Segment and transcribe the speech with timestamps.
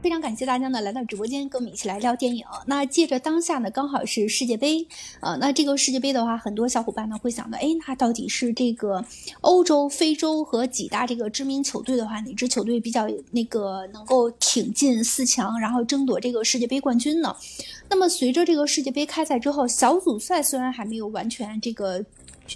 [0.00, 2.44] 非常感谢大家呢来到直播间跟我们一起来聊电影。
[2.66, 4.86] 那借着当下呢刚好是世界杯，
[5.20, 9.04] 呃，那这个世界杯的话，很多小伙伴呢会想到，哎，那到底是这个
[9.40, 17.34] 欧洲、非洲和几大这个知名球队的话，哪支球队比较那个能够挺进四强，然后争夺这个世界杯冠军呢？
[17.90, 22.04] 那么随着这个世界杯开赛之后，小组赛虽然还没有完全这个。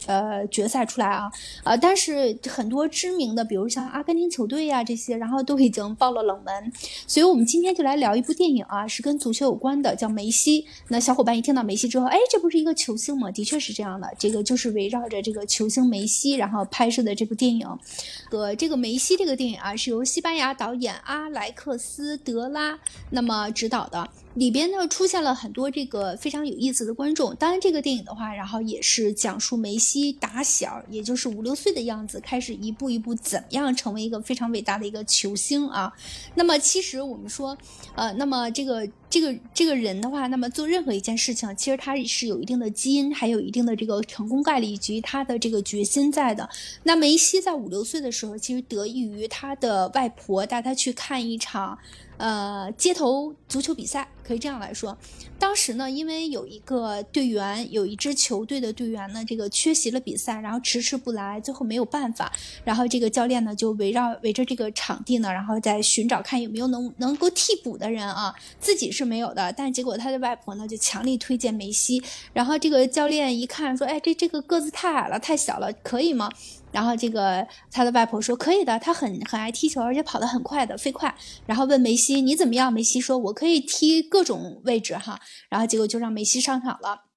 [0.06, 1.30] 呃，决赛出来啊，
[1.64, 6.72] 呃，但是很多知名的，比如像阿根廷球队呀这些，然后都已经爆了冷门，
[7.06, 10.62] 所以我们今天就来聊一部电影啊，是跟足球有关的，叫《梅西》。
[10.88, 13.30] 那小伙伴一听到梅西之后，哎，这不是一个球星吗？
[13.30, 17.66] 的确是这样的，这个就是围绕着这个球星梅西，然后拍摄的这部电影。
[18.30, 22.78] 呃这个梅西这个电影啊，是由西班牙导演阿莱克斯德拉
[23.10, 24.08] 那么指导的。
[24.34, 35.92] 里边呢出现了很多这个非常有意思的观众，当然这个电影的话，然后也是讲述梅西打小，也就是五六岁的样子，开始一步一步怎么样成为一个非常伟大的一个球星啊。
[36.34, 37.56] 那么其实我们说，
[37.94, 46.48] 呃，那么这个这个这个人的话，那么做任何一件事情，其实他是有一定的基因，还有一定的这个成功概率以及他的这个决心在的。
[46.84, 51.78] 那梅西在五六岁的时候，其实得益于他的外婆带他去看一场。
[52.22, 54.96] 呃，街头足球比赛可以这样来说，
[55.40, 62.32] 当时呢，因为有一个队员，有一支球队的队员呢，这个缺席了比赛，然后迟迟不来，最后没有办法，
[62.64, 72.00] 然后这个教练呢就围绕围着这个场地呢，然后在寻找看有没有能能够替补的人啊，自己是没有的，但结果他的外婆呢就强力推荐梅西，
[72.32, 76.30] 然后这个教练一看说，哎，这这个个子太矮了，太小了，可以吗？
[76.72, 81.14] 然后这个他的外婆说可以的，他很很爱踢球，而且跑得很快的，飞快。
[81.46, 82.72] 然后问梅西你怎么样？
[82.72, 85.20] 梅西说我可以踢各种位置哈。
[85.48, 87.11] 然后结果就让梅西上场了。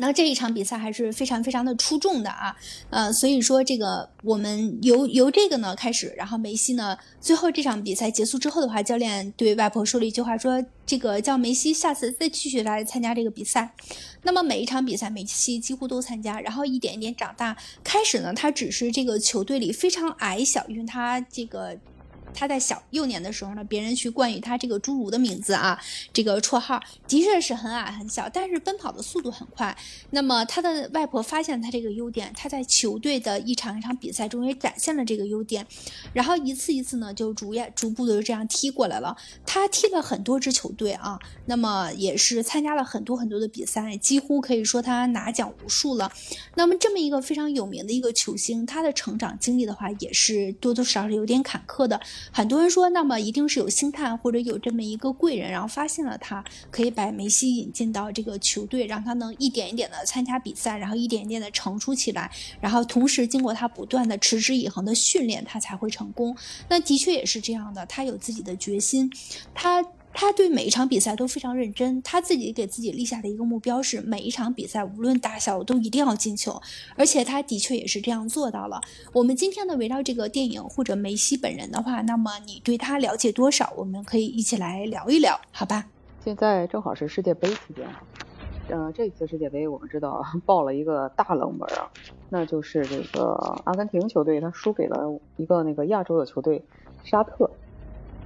[0.00, 2.56] 那这一场比赛还是非常非常的出众的啊，
[2.88, 13.72] 呃，所以说这个我们由由这个呢开始，然后梅西呢最后这场比赛结束之后的话，教练对外婆说了一句话，说这个叫梅西下次再继续来参加这个比赛。
[14.22, 21.78] 那么每一场比赛梅西几乎都参加，然后一点一点长大，开始呢他只是这个球队里非常矮小，因为他这个。
[22.32, 25.78] 他在小幼年的时候呢，别人去冠以他这个侏儒的名字啊，
[26.12, 29.76] 这个绰号的确是很矮很小，但是奔跑的速度很快。
[30.10, 35.66] 那么他的外婆发现他这个优点，他在球队的一场一场比赛中也展现了这个优点，
[36.12, 39.16] 然后一次一次呢就逐渐逐步的这样踢过来了。
[39.44, 46.10] 他踢了很多支球队啊，那么也是参加了很多很多的比赛，几乎可以说他拿奖无数了。
[46.54, 52.00] 那么这么一个非常有名的一个球星，他的成长经历的话，也是多多少少有点坎坷的。
[52.32, 66.36] 很多人说，那么一定是有星探或者有这么一个贵人，然后发现了他，可以把梅西引进到这个球队，让他能一点一点的参加比赛，然后一点一点的成熟起来，然后同时经过他不断的持之以恒的训练，他才会成功。
[66.68, 69.10] 那的确也是这样的，他有自己的决心，
[69.54, 69.84] 他。
[70.12, 76.60] 他对每一场比赛都非常认真，他自己给自己立下的一个目标是每一场比赛无论大小都一定要进球，
[76.96, 78.80] 而且他的确也是这样做到了。
[79.12, 83.72] 我们今天呢围绕这个电影或者梅西本人的话，那么你对他了解多少？
[83.76, 85.86] 我们可以一起来聊一聊，好吧？
[86.24, 87.88] 现在正好是世界杯期间，
[88.68, 91.88] 嗯，这次世界杯我们知道 爆了一个大冷门啊，
[92.28, 93.32] 那就是这个
[93.64, 96.62] 阿根廷球队他输给了一个那个亚洲的球队
[97.04, 97.50] 沙特。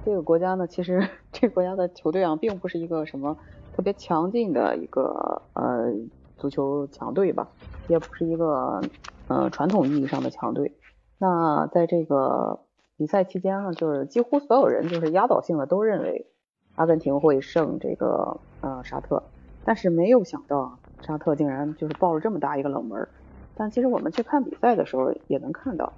[0.05, 3.35] 这个国家呢，其实 这个国家的球队啊，并不是一个什么
[3.75, 5.91] 特别强劲的一个呃
[6.37, 7.47] 足球强队吧，
[7.87, 8.79] 也不是一个
[9.27, 10.71] 呃传统意义上的强队。
[11.17, 12.59] 那在这个
[12.97, 16.27] 比赛期间呢，就是几乎所有人就是压倒性的都认为
[16.75, 19.23] 阿根廷会胜这个呃沙特，
[19.63, 23.07] 但是没有想到沙特竟然就是爆了这么大一个冷门。
[23.55, 25.93] 但其实我们去看比赛的时候也能看到，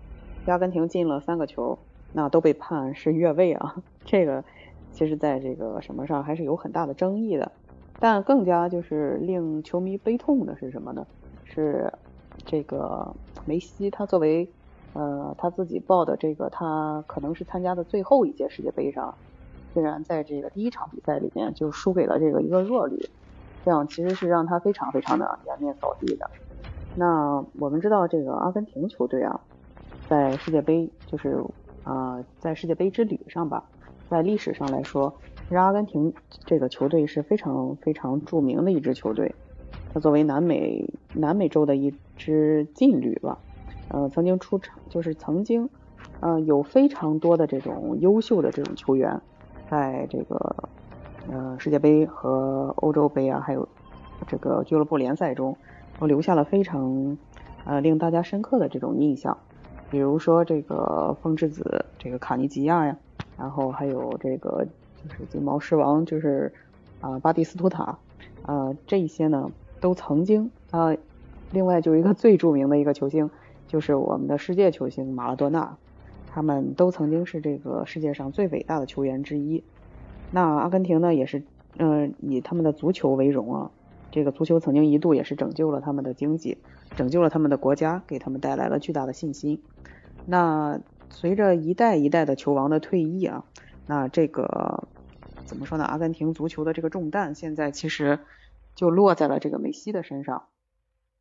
[0.46, 1.78] 阿根廷进了三个球。
[2.18, 4.44] 那都被判是越位啊，这个
[4.92, 7.52] 其实在这个什么上还是有很大的争议的。
[8.00, 11.06] 但更加就是令球迷悲痛的是什么呢？
[11.46, 11.94] 是
[12.44, 13.14] 这个
[13.46, 14.50] 梅西，他作为
[14.94, 19.14] 呃他自己报的这个他可能是参加的最后一届世界杯上，
[19.76, 22.98] 竟然在这个第一场比赛里面就输给了这个一个弱旅，
[23.64, 26.28] 这样其实是让他非常非常的颜面扫地的。
[26.96, 29.40] 那我们知道这个阿根廷球队啊，
[30.10, 31.40] 在世界杯就是。
[31.88, 33.64] 啊，在世界杯之旅上吧，
[34.10, 35.14] 在历史上来说，
[35.44, 36.14] 其实阿根廷
[36.46, 39.34] 这个球队是非常非常著名的一支球队。
[39.94, 43.40] 它作为南美南美洲的一支劲旅吧，
[43.88, 45.70] 呃，曾经出场就是曾经，
[46.20, 49.22] 呃，有非常多的这种优秀的这种球员，
[49.70, 50.56] 在这个
[51.32, 53.66] 呃世界杯和欧洲杯啊，还有
[54.28, 55.56] 这个俱乐部联赛中，
[55.98, 57.18] 都留下了非常
[57.64, 59.38] 呃令大家深刻的这种印象。
[59.90, 62.98] 比如说这个风之子，这个卡尼吉亚呀，
[63.38, 66.52] 然后还有这个就是金毛狮王，就是
[67.00, 67.98] 啊巴蒂斯图塔，
[68.44, 69.50] 啊这些呢
[69.80, 70.96] 都曾经啊，
[71.52, 73.30] 另外就一个最著名的一个球星，
[73.68, 75.78] 就是我们的世界球星马拉多纳，
[76.28, 79.64] 他们都曾经是这个世界上最伟大的球员之一。
[80.32, 81.44] 那阿根廷呢也是
[81.78, 83.72] 嗯以他们的足球为荣啊，
[84.12, 86.58] 这个足球曾经一度也是拯救了他们的经济，
[86.96, 89.62] 拯救了他们的国家，给他们带来了巨大的信心。
[90.26, 90.80] 那
[91.10, 93.44] 随着一代一代的球王的退役啊，
[93.86, 94.88] 那这个
[95.46, 95.84] 怎么说呢？
[95.84, 98.20] 阿根廷足球的这个重担现在其实
[98.76, 100.44] 就落在了这个梅西的身上。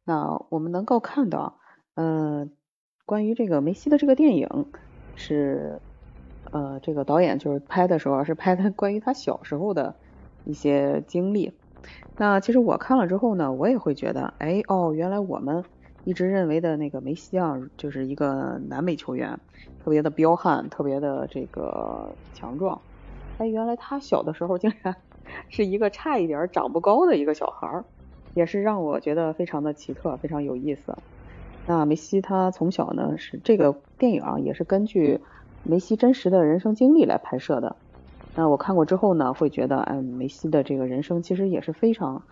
[0.05, 1.59] 那我们能够看到，
[1.95, 2.51] 嗯，
[3.05, 4.67] 关于这个梅西的这个电影
[5.15, 5.81] 是，
[6.51, 9.95] 呃，这个导演就是拍的时候是拍的关于他小时候的
[10.45, 11.53] 一些经历。
[12.17, 15.65] 那其实我看了之后呢，我也会觉得，哎，哦，原来我们。
[16.05, 19.41] 一直认为的那个梅西啊，就是一个南美球员，
[19.83, 22.81] 特别的彪悍，特别的这个强壮。
[23.39, 24.95] 哎，原来他小的时候竟然
[25.51, 27.85] 是一个差一点长不高的一个小孩儿，
[28.35, 30.97] 也是让我觉得非常的奇特，非常有意思。
[31.67, 35.19] 那梅西他从小呢是这个电影啊，也是根据
[35.65, 37.75] 梅西真实的人生经历来拍摄的。
[38.37, 42.23] 那我看过之后呢，会觉得，哎，梅西的这个人生其实也是非常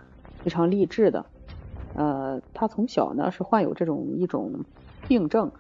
[0.43, 1.25] 非常励志的。
[1.95, 4.53] 呃，他从小呢是患有这种一种
[5.09, 5.51] 病症，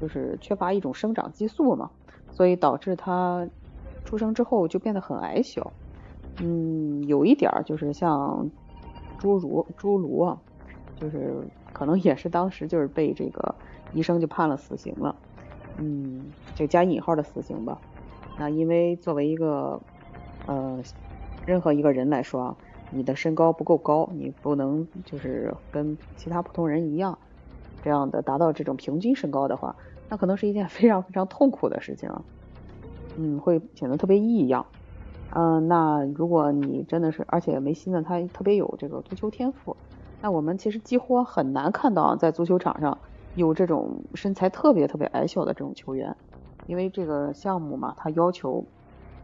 [0.00, 1.90] 就是缺乏一种生长激素嘛，
[2.32, 3.48] 所以导致他
[4.04, 5.72] 出生之后就变得很矮小。
[6.40, 8.50] 嗯，有一点儿就是像
[9.20, 10.40] 侏儒，侏儒啊，
[10.96, 13.54] 就是可能也是当时就是被这个
[13.92, 15.14] 医生就判了死刑了。
[15.78, 16.24] 嗯，
[16.56, 17.78] 就加引号的死刑吧。
[18.38, 19.78] 那因为作为一个
[20.46, 20.82] 呃
[21.46, 22.56] 任何一个人来说啊。
[22.94, 27.16] 你的身高不够高，你不能就是跟其他普通人一样，
[27.82, 29.74] 这样的达到这种平均身高的话，
[30.10, 32.10] 那可能是一件非常非常痛苦的事情，
[33.16, 34.66] 嗯，会显得特别异样。
[35.30, 39.74] 嗯，那如果你真的是，而且梅西呢，他特别有这个足球天赋，
[40.20, 42.98] 那我们其实几乎很难看到在足球场上
[43.36, 46.14] 有这种身材特别特别矮小的这种球员，
[46.66, 48.66] 因为这个项目嘛，它要求。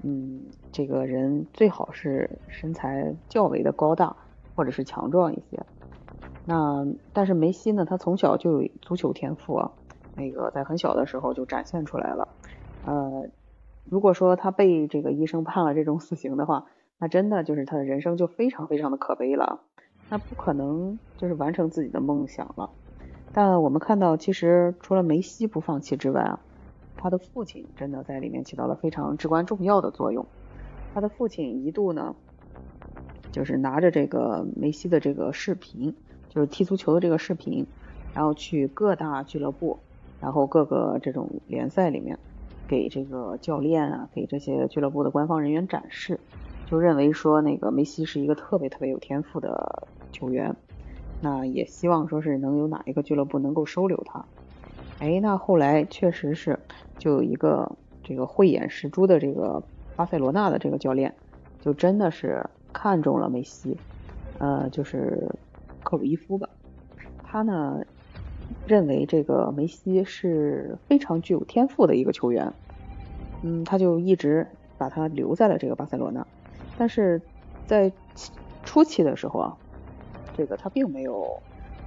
[0.02, 4.16] 嗯，这个人最好是身材较为的高大，
[4.54, 5.66] 或者是强壮一些。
[6.44, 9.72] 那但是梅西呢，他从小就有足球天赋，啊
[10.14, 12.28] 那个在很小的时候就展现出来了。
[12.82, 13.28] 呃，
[13.84, 16.66] 如果说他被这个医生判了这种死刑的话，
[16.98, 19.64] 那真的就是他的人生就非常非常的可悲了，
[20.08, 22.74] 那不可能就是完成自己的梦想了。
[23.32, 26.44] 但我们看到，其实除了梅西不放弃之外啊。
[26.98, 30.26] 他的父亲真的在里面起到了非常至关重要的作用。
[30.92, 32.16] 他的父亲一度呢，
[33.30, 35.94] 就是拿着这个梅西的这个视频，
[36.28, 37.66] 就是踢足球的这个视频，
[38.14, 39.78] 然后去各大俱乐部，
[40.20, 42.18] 然后各个这种联赛里面，
[42.66, 46.18] 给这个教练啊，给这些俱乐部的官方人员展示，
[46.66, 50.56] 就认为说那个梅西是一个特别特别有天赋的球员，
[51.20, 54.24] 那也希望说是能有哪一个俱乐部能够收留他。
[55.00, 56.58] 哎，那后来确实是，
[56.98, 57.70] 就有一个
[58.02, 59.62] 这个慧眼识珠的这个
[59.94, 61.14] 巴塞罗那的这个教练，
[61.60, 63.76] 就真的是看中了梅西，
[64.38, 65.28] 呃，就是
[65.84, 66.48] 克鲁伊夫吧。
[67.22, 67.80] 他呢
[68.66, 72.52] 认为这个梅西是非常具有天赋的一个球员，
[73.42, 76.26] 嗯，他就一直把他留在了这个巴塞罗那。
[76.76, 77.22] 但是
[77.66, 77.92] 在
[78.64, 79.56] 初期的时候啊，
[80.36, 81.40] 这个他并没有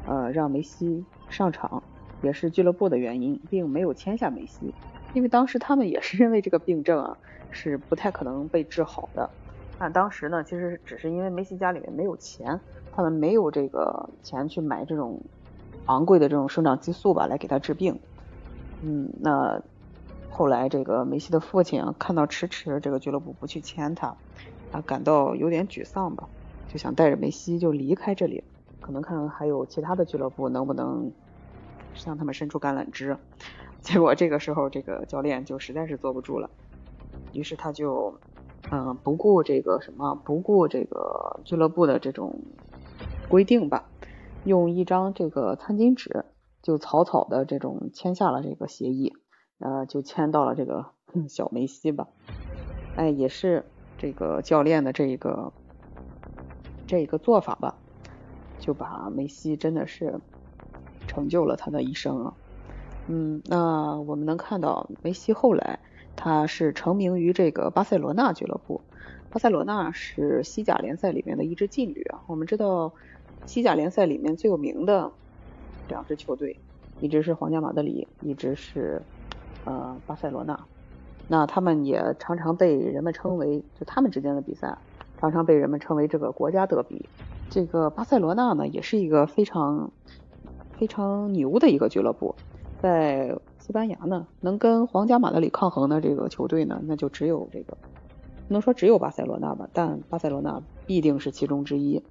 [0.08, 1.84] 呃让梅西上场。
[2.22, 4.74] 也是俱乐部的原因，并没有签下梅西，
[5.14, 7.18] 因为当时他们也是认为这个病症啊
[7.50, 9.30] 是不太可能被治好的。
[9.80, 12.60] 那当时呢，其实只是因为梅西家里面没有钱，
[12.92, 15.20] 他们没有这个钱去买这种
[15.88, 18.00] 昂贵的这种生长激素吧，来给他治病。
[18.84, 19.60] 嗯，那
[20.30, 24.16] 后来这个梅西的父亲啊，看到迟迟这个俱乐部不去签他，
[24.72, 26.30] 啊，感到有点沮丧吧，
[26.72, 28.44] 就想带着梅西就离开这里，
[28.80, 31.12] 可能看还有其他的俱乐部能不能。
[31.94, 33.18] 向他们伸出橄榄枝，
[33.82, 36.50] 结果这个时候这个教练就实在是坐不住了，
[37.34, 38.20] 于是他就
[38.72, 42.42] 嗯不顾这个什么，不顾这个俱乐部的这种
[43.28, 43.90] 规定吧，
[44.44, 46.26] 用一张这个餐巾纸
[46.62, 49.14] 就草草的这种签下了这个协议，
[49.60, 50.86] 呃就签到了这个
[51.28, 52.08] 小梅西吧，
[52.96, 53.66] 哎也是
[53.98, 55.52] 这个教练的这一个
[56.88, 57.76] 这一个做法吧，
[58.60, 60.20] 就把梅西真的是。
[61.12, 62.34] 成就了他的一生啊，
[63.08, 65.78] 嗯，那我们能看到梅西后来
[66.16, 68.80] 他是成名于这个巴塞罗那俱乐部。
[69.30, 72.22] 巴塞罗那是西甲联赛里面的一支劲旅啊。
[72.28, 72.94] 我们知道
[73.46, 75.12] 西甲联赛里面最有名的
[75.90, 76.58] 两支球队，
[77.02, 79.02] 一支是皇家马德里，一支是
[79.66, 80.58] 呃巴塞罗那。
[81.28, 84.78] 那他们也常常被人们称为，就他们之间的比赛，
[85.20, 87.06] 常常被人们称为这个国家德比。
[87.50, 89.92] 这个巴塞罗那呢，也是一个非常
[90.82, 92.34] 非常牛的一个俱乐部，
[92.82, 97.78] 在西班牙呢，能跟皇家马德里抗衡的这个球队呢，那就只有这个，
[98.48, 102.02] 不能说只有巴塞罗那吧，但巴塞罗那必定是其中之一。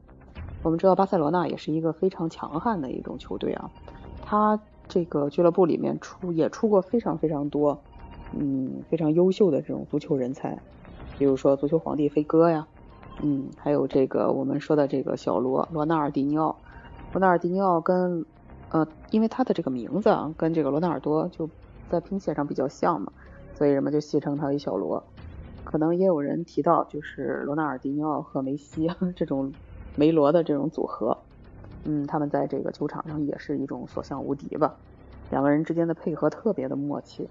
[0.62, 3.72] 我们知道巴塞罗那也是一个非常强悍的一种球队啊，
[4.24, 7.76] 他这个俱乐部里面出也出过非常非常多。
[8.38, 10.56] 嗯，非常优秀的这种足球人才，
[11.18, 12.68] 比如说足球皇帝飞哥呀，
[13.20, 16.54] 嗯，还有这个我们说的这个小罗罗纳尔迪尼奥，
[17.12, 18.24] 罗纳尔迪尼奥跟
[18.70, 21.48] 呃，因为他的这个名字啊，跟这个罗纳尔多就
[21.88, 23.12] 在拼写上比较像嘛，
[23.54, 25.02] 所以人们就戏称他为小罗。
[25.64, 29.52] 可能也有人提到，就是罗纳尔迪尼奥和梅西这种
[29.96, 31.18] 梅罗的这种组合，
[31.84, 34.74] 嗯，他们在这个球场上也是一种所向无敌吧，
[35.30, 37.28] 两个人之间的配合特别的默契。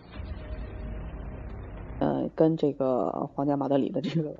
[2.00, 4.34] 呃，跟这个皇家马德里的这个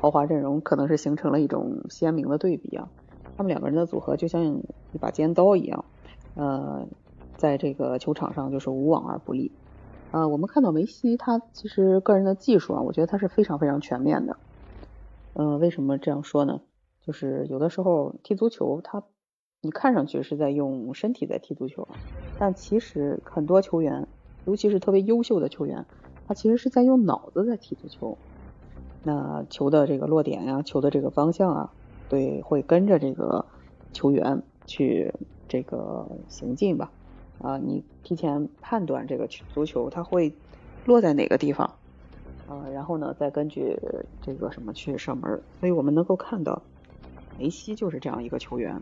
[0.00, 2.88] 豪华阵容可能是形成了一种鲜明的对比啊。
[3.36, 5.84] 他们两个人的组合就像一把尖刀一样，
[6.36, 6.86] 呃，
[7.36, 9.58] 在这个球场上就是无往而不利。
[10.10, 14.38] 呃，我们看到梅西他其实个人的技术啊，我觉得他是非常非常全面的。
[15.32, 16.60] 嗯，为什么这样说呢？
[17.00, 19.04] 就是有的时候踢足球，他
[19.60, 21.88] 你看上去是在用身体在踢足球，
[22.36, 24.08] 但其实很多球员，
[24.44, 25.86] 尤其是特别优秀的球员。
[26.24, 28.18] 他其实是在用脑子在踢足球，
[29.02, 31.74] 那球的这个落点呀，球的这个方向啊，
[32.08, 33.46] 对，会跟着这个
[33.92, 35.14] 球员去
[35.48, 36.90] 这个行进吧，
[37.40, 40.34] 啊，你提前判断这个足球它会
[40.84, 41.66] 落在哪个地方，
[42.48, 43.78] 啊，然后呢，再根据
[44.22, 46.62] 这个什么去射门，所以我们能够看到
[47.38, 48.80] 梅西就是这样一个球员，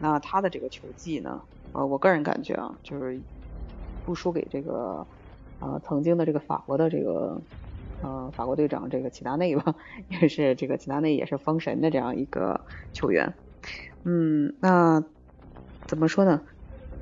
[0.00, 1.40] 那他的这个球技呢，
[1.72, 3.20] 呃，我个人感觉啊，就是
[4.04, 5.06] 不输给这个。
[5.60, 7.40] 啊，曾经的这个法国的这个
[8.02, 9.76] 呃法国队长这个齐达内吧，
[10.08, 12.60] 也是这个齐达内也是封神的这样一个
[12.92, 13.32] 球员。
[14.02, 15.04] 嗯，那
[15.92, 16.40] 怎么说呢？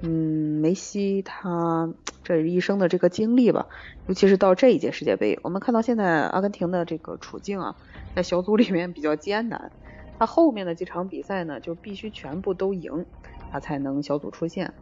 [0.00, 1.94] 嗯，梅西他
[2.24, 3.68] 这一生的这个经历吧，
[4.08, 7.76] 尤其是到这一届世界杯，我们看到现在阿根廷的这个处境啊，
[8.16, 9.70] 在小组里面比较艰难。
[10.18, 13.06] 他后面的几场比赛呢，就必须全部都赢，
[13.52, 14.74] 他才能小组出线。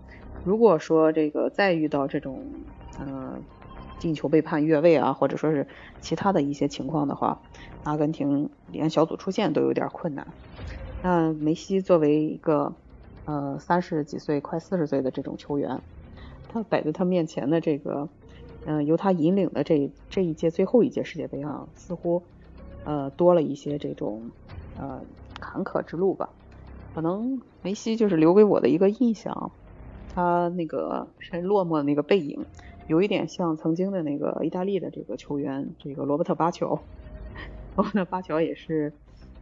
[0.42, 2.46] 如果说这个再遇到这种
[2.98, 3.42] 嗯。
[3.98, 5.66] 进球被判越位啊，或者说是
[6.00, 7.42] 其他的一些情况的话，
[7.82, 10.28] 阿根廷连小组出线都有点困难。
[11.02, 12.72] 那梅西作为一个
[13.28, 15.82] 呃三十几岁快四十岁的这种球员，
[16.48, 18.08] 他摆在他面前的这个
[18.64, 22.22] 嗯由他引领的这这一届最后一届世界杯啊，似乎
[22.84, 24.30] 呃多了一些这种
[24.78, 25.02] 呃
[25.38, 26.30] 坎坷之路吧。
[26.94, 29.52] 可能梅西就是留给我的一个印象，
[30.14, 32.46] 他那个是落寞的那个背影。
[32.86, 36.80] 有一点像曾经的那个意大利的这个球员，这个罗伯特巴乔。
[37.76, 38.94] 罗伯特巴乔也是，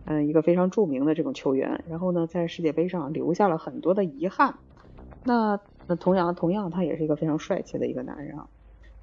[0.07, 1.85] 嗯，一个非常著名的这种球员。
[1.89, 4.55] 然后呢，在世界杯上留下了很多的遗憾。
[5.25, 8.49] 那那同样同样，他也是一个非常帅气的一个男人啊。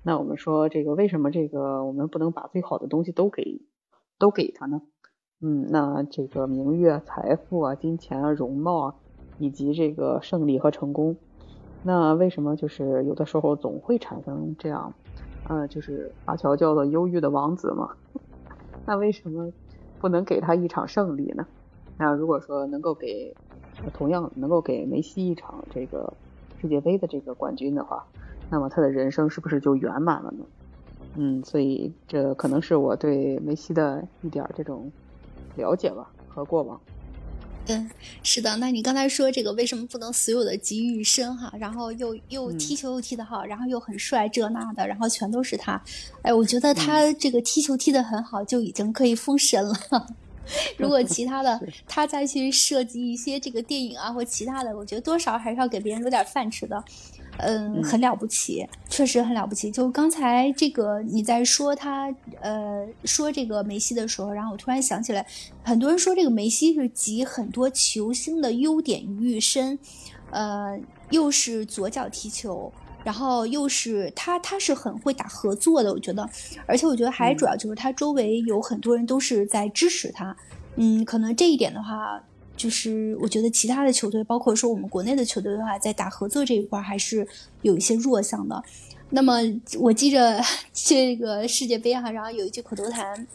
[0.01, 3.61] 那我们说这个为什么这个我们不能把最好的东西都给
[4.17, 4.81] 都给他呢？
[5.41, 8.95] 嗯，那这个名誉啊、财富啊、金钱啊、容貌啊，
[9.37, 11.17] 以及这个胜利和成功。
[11.83, 14.93] 那为什么就是有的时候总会产生这样，
[15.49, 17.89] 呃，就是阿乔叫做忧郁的王子嘛？
[18.87, 19.51] 那为什么
[20.03, 21.47] 不能给他一场胜利呢？
[21.97, 23.33] 那如果说能够给
[23.93, 26.11] 同样能够给梅西一场这个
[26.59, 28.03] 世界杯的这个冠军的话，
[28.49, 30.43] 那么他的人生是不是就圆满了呢？
[31.15, 34.91] 嗯，所以这可能是我对梅西的一点这种
[35.55, 36.77] 了解吧和过往。
[37.67, 37.89] 嗯，
[38.23, 38.57] 是的。
[38.57, 41.53] 那你刚才说这个为什么不能所有的集于一身哈？
[41.57, 45.81] 然后又又踢球又踢得好，然后又很帅这那的，然后全都是他。
[46.23, 50.07] 哎，我觉得他这个踢球踢得很好，就已经可以封神了。
[50.75, 56.83] 如果 其他的他再去涉及一些这个电影啊或其他的，我觉得多少还是要给别人留点饭吃的。
[57.37, 59.71] 嗯，很了不起，确实很了不起。
[59.71, 65.25] 就刚才这个你在说他，呃，说这个梅西的时候，然后我突然想起来，
[65.63, 69.77] 很多人说这个梅西是集很多球星的优点于一身，
[70.29, 72.71] 呃，又是左脚踢球，
[73.03, 76.29] 然后又是他，他是很会打合作的，我觉得，
[76.67, 80.35] 而且我觉得还主要就是他周围有很多人都是在支持他，
[80.75, 82.23] 嗯，可能这一点的话。
[82.63, 87.27] 就是我觉得其他的球队，包括说我们国内的球队的话，在打合作这一块还是
[87.61, 88.63] 有一些弱项的。
[89.09, 89.39] 那么
[89.81, 90.41] 我记着
[90.71, 93.27] 这个世界杯哈，然后有一句口头禅，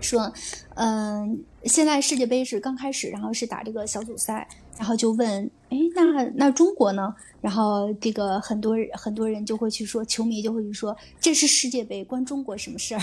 [0.00, 0.32] 说，
[0.76, 4.46] 嗯，现在世界杯是刚开始，然后是打这个小组赛，
[4.78, 7.12] 然后就问，哎，那那中国呢？
[7.40, 13.02] 然后这个很多很多人就会去说，球迷就会去说，这是世界杯，关中国什么事儿？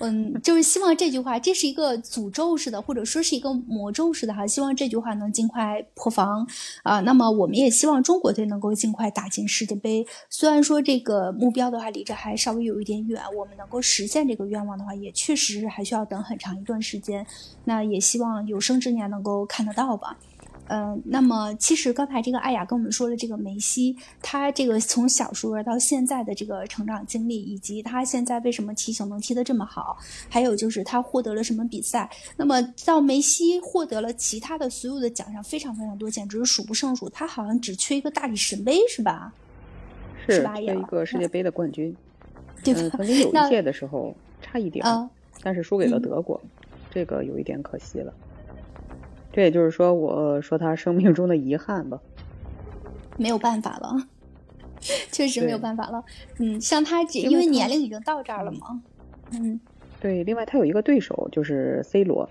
[0.00, 4.46] 嗯， 就是希望这句话，这是一个诅咒式的，或者说是一个魔咒式的哈。
[4.46, 6.46] 希望这句话能尽快破防
[6.82, 7.00] 啊。
[7.00, 10.06] 那么我们也希望中国队能够尽快打进世界杯。
[10.30, 17.26] 虽然说这个目标的话离着还稍微有一点远，我们能够实现这个愿望的话，也确实还需要等很长一段时间。
[17.64, 20.16] 那也希望有生之年能够看得到吧。
[20.68, 29.96] 嗯，那么其实刚才这个艾雅跟我们说了，这个梅西他这个从小时候到现在的这个成长经历，以及他现在为什么踢球能踢得这么好，
[30.28, 32.10] 还有就是他获得了什么比赛。
[32.36, 37.08] 那么到梅西获得了其他的所有的奖项非常非常多，简直是数不胜数。
[37.08, 39.32] 他好像只缺一个大力神杯，是吧？
[40.26, 40.54] 是吧？
[40.56, 41.96] 缺一个世界杯的冠军。
[42.62, 44.84] 对嗯，曾经有一届的时候差一点，
[45.42, 46.38] 但是输给了德国，
[46.90, 48.12] 这个有一点可惜了。
[49.38, 52.00] 这也就是说，我说他生命中的遗憾吧，
[53.16, 53.96] 没有办法了，
[55.12, 56.04] 确实没有办法了。
[56.38, 58.82] 嗯，像他，因为年龄已经到这儿了嘛。
[59.30, 59.60] 嗯，
[60.00, 60.24] 对。
[60.24, 62.28] 另外，他有一个对手就是 C 罗，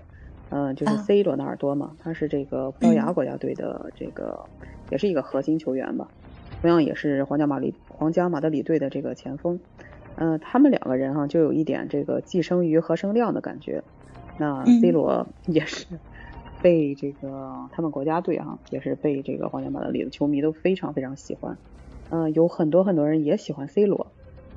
[0.50, 4.44] 嗯，就是 C 罗纳尔多嘛，他是这个葡萄牙国家队的这个，
[4.90, 6.06] 也是一个核心球员吧。
[6.60, 9.58] 同样也是皇家马里皇家马德里队的这个前锋。
[10.16, 13.82] 嗯，他们两个人哈，就有一点这个寄生于何生亮的感觉。
[14.36, 15.86] 那 C 罗也是。
[16.62, 21.56] 被这个他们国家队哈，也是被这个皇家马德里的球迷都非常非常喜欢，
[22.10, 24.06] 嗯，有很多很多人也喜欢 C 罗，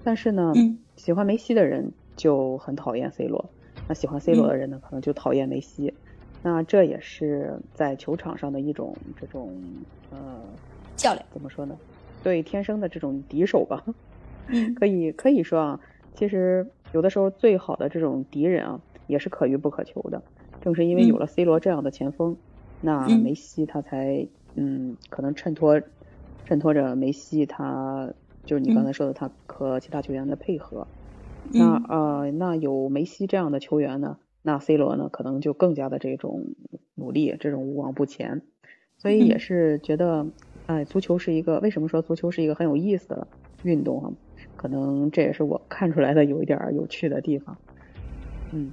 [0.03, 0.53] 但是呢，
[0.95, 3.49] 喜欢梅西的人就很讨厌 C 罗，
[3.87, 5.93] 那喜欢 C 罗的人呢，可能就讨厌梅西，
[6.41, 9.53] 那这也是在球场上的一种这种
[10.11, 10.39] 呃
[10.95, 11.77] 较量，怎么说呢？
[12.23, 13.83] 对，天生的这种敌手吧，
[14.47, 15.79] 嗯， 可以可以说啊，
[16.15, 20.21] 其实有的时候最好的这种敌人啊，也是可遇不可求的。
[20.61, 22.37] 正是因为有了 C 罗这样的前锋，
[22.81, 25.81] 那梅西他才嗯可能衬托
[26.45, 28.13] 衬托着梅西他
[28.45, 30.87] 就是你刚才说的他和其他球员的配合，
[31.51, 36.45] 那呃那有梅西这样的球员呢，那 C 罗呢可能就更加的这种
[36.95, 38.41] 努力，这种无往不前，
[38.97, 40.27] 所以也是觉得
[40.67, 43.27] 哎足球是一个为什么说足球是一个很有意思的
[43.63, 44.11] 运动啊？
[44.55, 47.57] 可能这也是我看出来的有一点有趣的地方，
[48.51, 48.71] 嗯。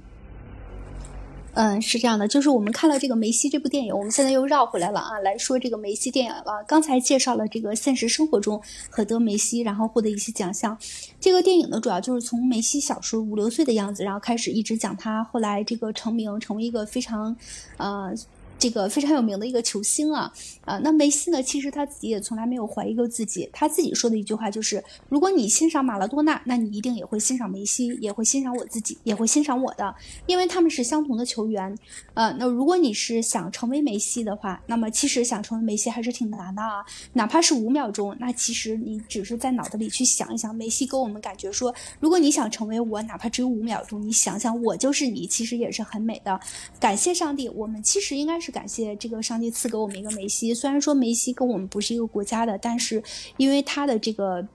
[1.53, 6.63] 嗯，是这样的，就是我们看了这个梅西这部电影，我们现在又绕回来了啊，来说这个梅西电影了。
[6.67, 10.77] 刚才介绍了这个现实生活中很多梅西，然后获得一些奖项。
[11.19, 17.35] 这个电影呢，主要就是从梅西小时候五六岁的样子，然后开始一直讲他后来这个成名，成为一个非常，
[17.77, 18.13] 呃。
[18.59, 20.31] 这个非常有名的一个球星啊，
[20.65, 21.41] 啊，那梅西呢？
[21.41, 23.49] 其实他自己也从来没有怀疑过自己。
[23.53, 29.95] 他自己说的一句话就是：如果你欣赏马拉多纳，那你一定也会欣赏梅西，也会欣赏我自己，也会欣赏我的，
[30.25, 31.73] 因为他们是相同的球员。
[32.15, 36.83] 呃，那如果你是想成为梅西的话，那么其实想成为梅西还是挺难的啊。
[37.13, 46.37] 哪怕是五秒钟，那其实你只是在脑子里去想一想，梅西给我们感觉说，如果你想成为我，哪怕只有五秒钟，你想想我就是你，其实也是很美的。
[46.77, 48.48] 感谢上帝，我们其实应该是。
[48.49, 53.01] 感谢这个上帝赐给我们一个梅西，虽然说梅西跟我们不是一个国家的，但是
[53.37, 54.47] 因为他的这个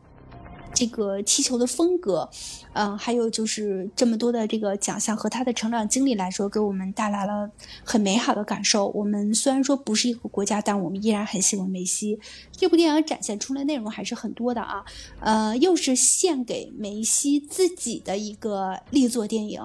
[0.74, 2.28] 这个踢球的风格，
[2.72, 7.48] 嗯，还有就是这么多的这个奖项和他的成长经历来说，给我们带来了
[7.84, 8.88] 很美好的感受。
[8.88, 12.18] 我们虽然说不是一个国家，但我们依然很喜欢梅西。
[12.50, 14.84] 这部电影展现出来内容还是很多的啊，
[15.20, 19.62] 呃，又是献给梅西自己的一个力作电影，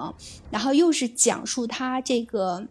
[0.52, 2.68] 然后又是讲述他这个。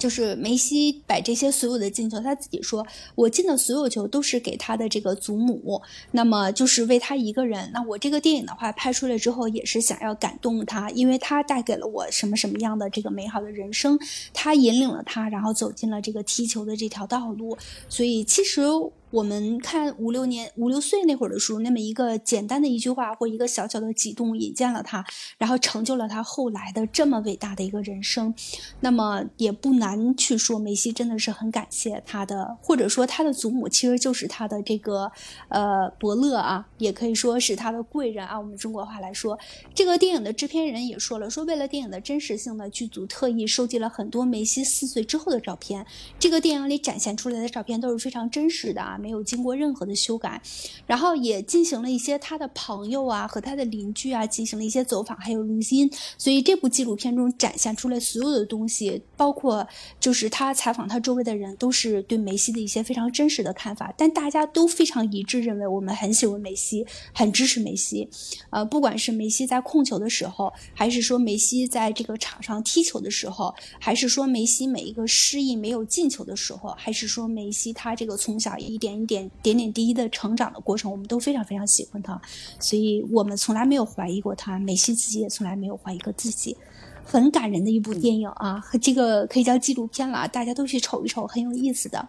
[0.00, 2.84] 就是梅西把这些所有的进球，他自己说，
[3.14, 7.70] 我进的所有球都是给他的这个祖母，那么就是为他一个人。
[7.72, 13.98] 那我这个电影的话拍出来之后，也是想要感动他，因为他带给了我什么什么样的这个美好的人生，
[14.32, 17.56] 他引领了他，然后走进了这个踢球的这条道路。
[17.88, 18.62] 所以其实。
[19.10, 25.04] 我们看五六年、五六岁那会儿的书，那么一个简单的一句话或一个小小的举动，引荐了他，
[25.36, 28.32] 然后成就了他后来的这么伟大的一个人生。
[28.80, 35.10] 那么也不难去说，梅西真的是很感谢他的，或者说他的祖母其实就是他的这个
[35.48, 38.38] 呃伯乐啊，也可以说是他的贵人啊。
[38.38, 39.36] 我们中国话来说，
[39.74, 45.84] 这个电影的制片人也说了，说为了电影的真实性呢，剧组特意收集了很多梅西四岁之后的照片。
[46.18, 48.98] 这个电影里展现出来的照片都是非常真实的啊。
[49.00, 50.40] 没有经过任何的修改，
[50.86, 59.66] 然后也进行了一些他的朋友啊和他的邻居啊进行了一些走访还有录音，所以这部纪录片中展现出来所有的东西，包括
[59.98, 68.08] 就是他采访他周围的人，都是对梅西的一些非常真实的看法，但大家都非常一致认为我们很喜欢梅西，很支持梅西，
[68.50, 82.20] 呃，不管是梅西在控球的时候，还是说梅西在这个场上踢球的时候，还是说梅西每一个失意没有进球的时候，还是说梅西他这个从小一点一点点点滴滴的成长的过程，我们都非常非常喜欢他，
[82.58, 84.58] 所以我们从来没有怀疑过他。
[84.58, 86.56] 梅西自己也从来没有怀疑过自己，
[87.04, 92.08] 很感人的一部电影啊，和这个可以叫纪录片了，大家都去瞅一瞅，很有意思的。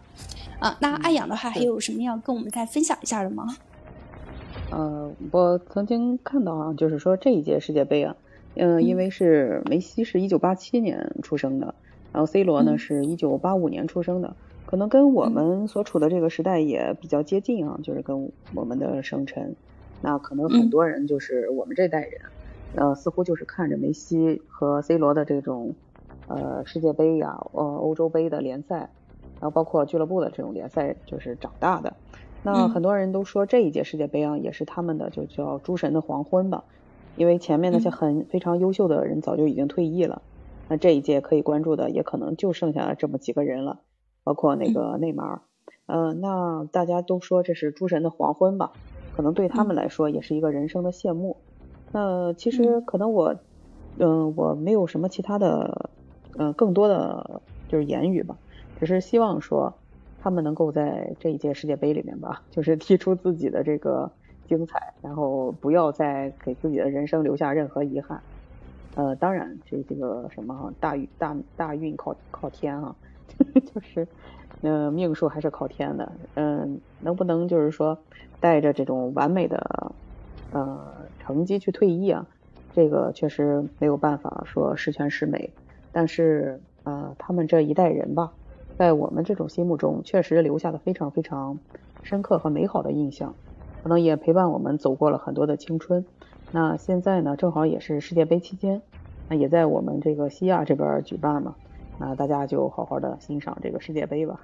[0.60, 3.58] 啊，那爱养的话，还有什么要跟我们再分享一下的吗？
[4.70, 8.16] 呃，我曾经看到啊，就是说这一届世界杯啊，
[8.56, 11.74] 嗯，因为是梅西是一九八七年出生的，
[12.14, 14.36] 然后 C 罗呢是一九八五年出生的，
[14.72, 19.54] 可能跟我们所处的这个时代也比较接近啊，就是跟我们的生辰，
[20.02, 22.22] 那可能很多人就是我们这代人，
[22.76, 25.76] 呃，似乎就是看着梅西和 C 罗的这种
[26.28, 28.90] 呃世界杯呀，呃欧洲杯的联赛，
[29.42, 31.94] 然后包括俱乐部的这种联赛，就是长大的。
[32.42, 36.64] 那很多人都说这一届世界杯啊，也是他们的就叫诸神的黄昏吧，
[37.18, 40.22] 因为前面那些很非常优秀的人早就已经退役了，
[40.70, 43.82] 那这一届可以关注的也可能就剩下这么几个人了，
[44.24, 45.42] 包括那个内马尔，
[45.86, 48.72] 呃，那大家都说这是诸神的黄昏吧，
[49.16, 51.38] 可能对他们来说也是一个人生的谢幕。
[51.92, 53.36] 那其实可能我，
[53.98, 55.90] 嗯，我没有什么其他的，
[56.38, 58.38] 嗯，更多的就是言语吧，
[58.80, 59.74] 只是希望说。
[60.24, 64.12] 他们能够在这一届世界杯里面吧， 就是踢出自己的这个
[64.48, 68.22] 精彩，然后不要再给自己的人生留下任何遗憾。
[68.94, 72.96] 呃，当然，这这个什么大运大大运靠靠天啊，
[73.74, 74.08] 就是
[74.62, 76.12] 嗯命数还是靠天的。
[76.36, 78.06] 嗯，能不能就是说
[78.40, 79.96] 带着这种完美的
[80.50, 82.28] 呃成绩去退役啊？
[82.72, 85.54] 这个确实没有办法说十全十美。
[85.92, 88.34] 但是呃，他们这一代人吧。
[88.78, 91.60] 在我们这种心目中，确实留下了非常非常
[92.02, 93.36] 深刻和美好的印象，
[93.76, 96.08] 可能也陪伴我们走过了很多的青春。
[96.50, 98.82] 那现在呢，正好也是世界杯期间，
[99.28, 101.58] 那也在我们这个西亚这边举办嘛，
[102.00, 104.40] 那大家就好好的欣赏这个世界杯吧。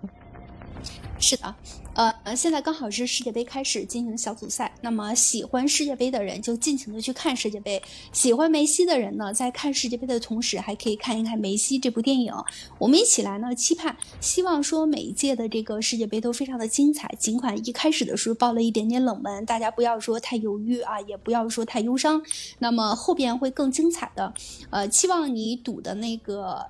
[1.19, 1.55] 是的，
[1.95, 7.81] 呃，现在刚好是世界杯开始进行小组赛，那么喜欢世界杯的人就尽情的去看世界杯，
[8.11, 12.31] 喜欢梅西的人呢，在看世界杯的同时，还可以看一看梅西这部电影。
[12.77, 17.11] 我们一起来呢，期盼，希望说每一届的这个世界杯都非常的精彩。
[17.17, 22.21] 尽管一开始的时候报了一点点冷门，大家不要说太犹豫啊，也不要说太忧伤，
[22.59, 24.31] 那么后边会更精彩的。
[24.69, 26.63] 呃，期望你赌的那个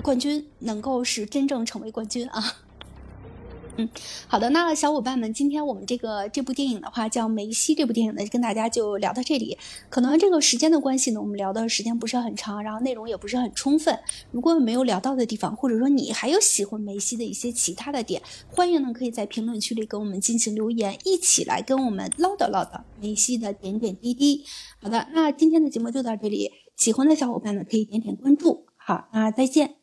[0.00, 2.42] 冠军能够是真正成为冠军啊。
[3.76, 3.88] 嗯，
[4.28, 9.56] 好的，那小伙伴们，今天我们这个这部电影的话叫《梅西》，这部电影呢跟大家就聊到这里。
[9.88, 13.98] 可能这个时间的关系呢，我们聊的时间不是很长，然后内容也不是很充分。
[14.30, 24.44] 如果没有聊到的地方，或者说你还有喜欢梅西的一些其他的点，欢迎呢可以在评论区里跟我们进行留言，一起来跟我们唠叨唠叨梅西的点点滴滴。
[24.82, 28.66] 好的，那今天的节目就到这里，喜欢的小伙伴呢可以点点关注。
[28.76, 29.81] 好，那再见。